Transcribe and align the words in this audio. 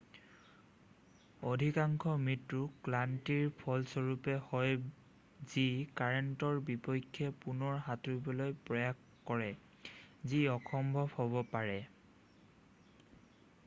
অধিকাংশ 1.49 2.05
মৃত্যু 2.27 2.61
ক্লান্তিৰ 2.87 3.51
ফলস্বৰূপে 3.59 4.35
হয় 4.53 4.73
যি 5.53 5.65
কাৰেন্টৰ 6.01 6.63
বিপক্ষে 6.71 7.29
পুনৰ 7.45 7.77
সাঁতুৰিবলৈ 7.91 8.57
প্ৰয়াস 8.73 9.07
কৰে 9.31 9.51
যি 10.33 10.41
অসম্ভৱ 10.57 11.13
হ'ব 11.21 11.39
পাৰে৷ 11.55 11.81